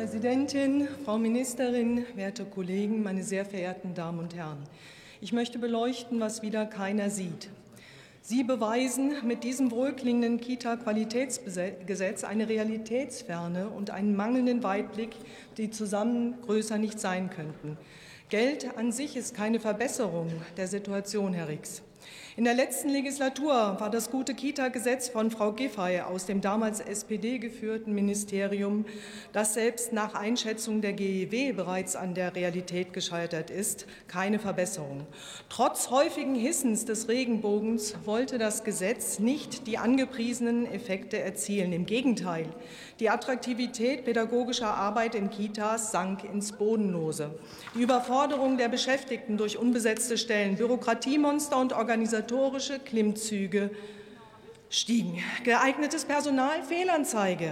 [0.00, 4.56] Präsidentin, Frau Ministerin, werte Kollegen, meine sehr verehrten Damen und Herren!
[5.20, 7.50] Ich möchte beleuchten, was wieder keiner sieht.
[8.22, 15.10] Sie beweisen mit diesem wohlklingenden Kita-Qualitätsgesetz eine Realitätsferne und einen mangelnden Weitblick,
[15.58, 17.76] die zusammen größer nicht sein könnten.
[18.30, 21.82] Geld an sich ist keine Verbesserung der Situation, Herr Rix.
[22.36, 27.38] In der letzten Legislatur war das gute Kita-Gesetz von Frau Giffey aus dem damals SPD
[27.38, 28.86] geführten Ministerium,
[29.32, 35.06] das selbst nach Einschätzung der GEW bereits an der Realität gescheitert ist, keine Verbesserung.
[35.48, 41.72] Trotz häufigen Hissens des Regenbogens wollte das Gesetz nicht die angepriesenen Effekte erzielen.
[41.72, 42.46] Im Gegenteil,
[43.00, 47.38] die Attraktivität pädagogischer Arbeit in Kitas sank ins Bodenlose.
[47.74, 53.70] Die Überforderung der Beschäftigten durch unbesetzte Stellen, Bürokratiemonster und organisatorische Klimmzüge
[54.68, 55.18] stiegen.
[55.42, 57.50] Geeignetes Personal Fehlanzeige.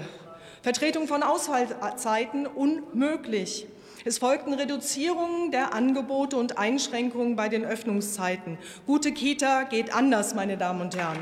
[0.63, 3.67] Vertretung von Ausfallzeiten unmöglich.
[4.05, 8.59] Es folgten Reduzierungen der Angebote und Einschränkungen bei den Öffnungszeiten.
[8.87, 11.19] Gute Kita geht anders, meine Damen und Herren.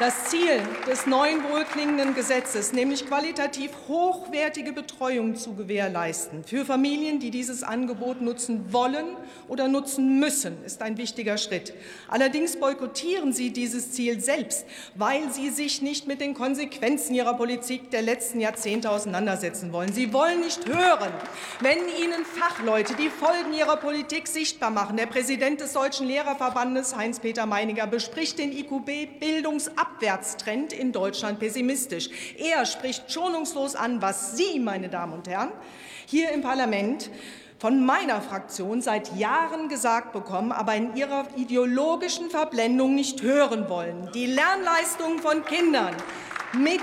[0.00, 7.30] Das Ziel des neuen wohlklingenden Gesetzes, nämlich qualitativ hochwertige Betreuung zu gewährleisten für Familien, die
[7.30, 9.04] dieses Angebot nutzen wollen
[9.46, 11.74] oder nutzen müssen, ist ein wichtiger Schritt.
[12.08, 17.90] Allerdings boykottieren Sie dieses Ziel selbst, weil Sie sich nicht mit den Konsequenzen Ihrer Politik
[17.90, 19.92] der letzten Jahrzehnte auseinandersetzen wollen.
[19.92, 21.12] Sie wollen nicht hören,
[21.60, 24.96] wenn Ihnen Fachleute die Folgen Ihrer Politik sichtbar machen.
[24.96, 32.08] Der Präsident des Deutschen Lehrerverbandes, Heinz-Peter Meininger, bespricht den IQB Bildungsabschluss Abwärtstrend in Deutschland pessimistisch.
[32.38, 35.52] Er spricht schonungslos an, was Sie, meine Damen und Herren,
[36.06, 37.10] hier im Parlament
[37.58, 44.10] von meiner Fraktion seit Jahren gesagt bekommen, aber in ihrer ideologischen Verblendung nicht hören wollen.
[44.14, 45.94] Die Lernleistungen von Kindern
[46.54, 46.80] mit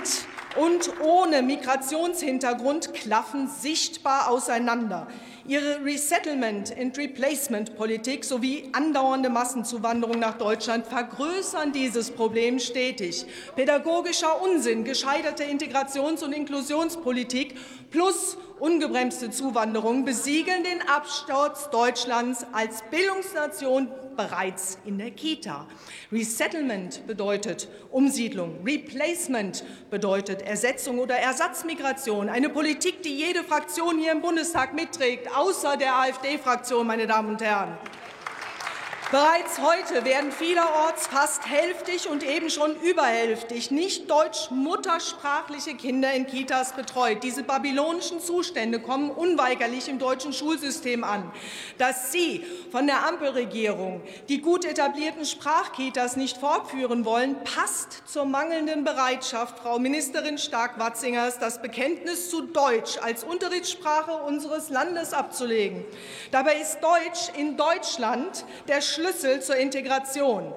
[0.56, 5.08] und ohne Migrationshintergrund klaffen sichtbar auseinander.
[5.48, 13.26] Ihre Resettlement- and Replacement-Politik sowie andauernde Massenzuwanderung nach Deutschland vergrößern dieses Problem stetig.
[13.56, 17.56] Pädagogischer Unsinn, gescheiterte Integrations- und Inklusionspolitik
[17.92, 23.88] plus ungebremste Zuwanderung besiegeln den Absturz Deutschlands als Bildungsnation
[24.18, 25.68] bereits in der Kita.
[26.12, 34.22] Resettlement bedeutet Umsiedlung, Replacement bedeutet Ersetzung oder Ersatzmigration, eine Politik, die jede Fraktion hier im
[34.22, 37.78] Bundestag mitträgt, außer der AfD-Fraktion, meine Damen und Herren.
[39.10, 46.74] Bereits heute werden vielerorts fast hälftig und eben schon überhälftig nicht deutsch-muttersprachliche Kinder in Kitas
[46.74, 47.24] betreut.
[47.24, 51.32] Diese babylonischen Zustände kommen unweigerlich im deutschen Schulsystem an.
[51.78, 58.84] Dass Sie von der Ampelregierung die gut etablierten Sprachkitas nicht fortführen wollen, passt zur mangelnden
[58.84, 65.86] Bereitschaft, Frau Ministerin Stark-Watzingers, das Bekenntnis zu Deutsch als Unterrichtssprache unseres Landes abzulegen.
[66.32, 70.52] Dabei ist Deutsch in Deutschland der Schlüssel zur Integration.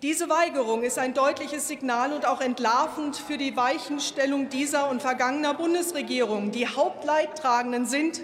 [0.00, 5.54] Diese Weigerung ist ein deutliches Signal und auch entlarvend für die Weichenstellung dieser und vergangener
[5.54, 6.52] Bundesregierung.
[6.52, 8.20] Die Hauptleidtragenden sind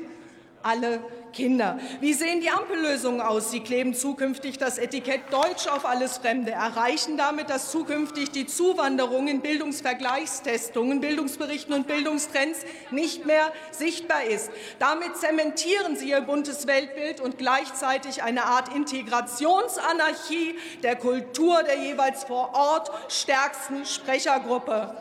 [0.63, 1.01] alle
[1.33, 1.79] Kinder.
[2.01, 3.51] Wie sehen die Ampellösungen aus?
[3.51, 9.29] Sie kleben zukünftig das Etikett Deutsch auf alles Fremde, erreichen damit, dass zukünftig die Zuwanderung
[9.29, 12.61] in Bildungsvergleichstestungen, Bildungsberichten und Bildungstrends
[12.91, 14.51] nicht mehr sichtbar ist.
[14.79, 22.25] Damit zementieren Sie Ihr buntes Weltbild und gleichzeitig eine Art Integrationsanarchie der Kultur der jeweils
[22.25, 24.97] vor Ort stärksten Sprechergruppe.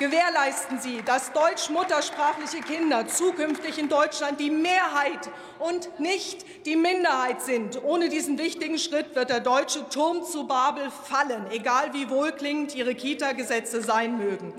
[0.00, 5.28] Gewährleisten Sie, dass deutsch-muttersprachliche Kinder zukünftig in Deutschland die Mehrheit
[5.58, 7.84] und nicht die Minderheit sind.
[7.84, 12.94] Ohne diesen wichtigen Schritt wird der deutsche Turm zu Babel fallen, egal wie wohlklingend Ihre
[12.94, 14.54] Kita-Gesetze sein mögen.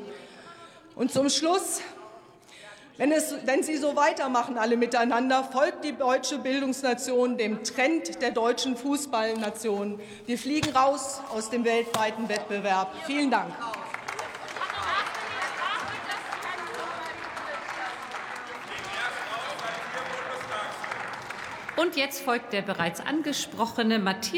[0.95, 1.81] Und zum Schluss
[2.97, 8.29] wenn, es, wenn, Sie so weitermachen, alle miteinander, folgt die deutsche Bildungsnation dem Trend der
[8.29, 9.99] deutschen Fußballnation.
[10.27, 12.93] Wir fliegen raus aus dem weltweiten Wettbewerb.
[13.07, 13.51] Vielen Dank.
[21.81, 24.21] Und jetzt folgt der bereits angesprochene Matthias